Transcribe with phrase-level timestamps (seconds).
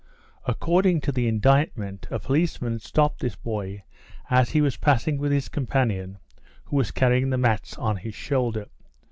[0.47, 3.83] According to the indictment, a policeman had stopped this boy
[4.31, 6.17] as he was passing with his companion,
[6.65, 8.65] who was carrying the mats on his shoulder.